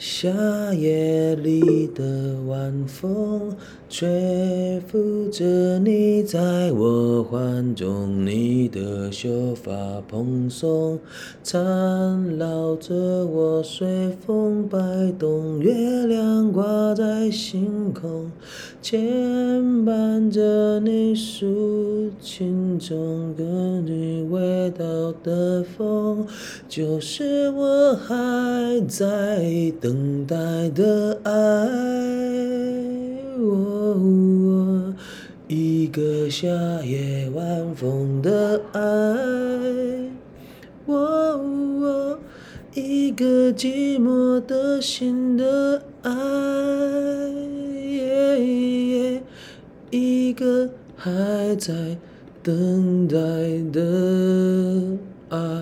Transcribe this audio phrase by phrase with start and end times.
[0.00, 0.28] 夏
[0.74, 3.52] 夜里的晚风，
[3.90, 9.72] 吹拂着你在我怀中，你的秀发
[10.06, 11.00] 蓬松，
[11.42, 11.58] 缠
[12.38, 12.94] 绕着
[13.26, 14.78] 我随风摆
[15.18, 18.30] 动，月亮光在星空，
[18.82, 19.00] 牵
[19.84, 26.26] 绊着你抒情中跟你味道的风，
[26.68, 30.36] 就是我还在等待
[30.70, 31.32] 的爱。
[33.40, 34.94] 哦
[35.46, 36.46] 一个夏
[36.84, 38.80] 夜晚风的爱。
[40.86, 42.18] 哦
[42.74, 46.47] 一个寂寞的心的爱。
[50.28, 51.10] 一个还
[51.56, 51.72] 在
[52.42, 53.16] 等待
[53.72, 54.98] 的
[55.30, 55.57] 爱。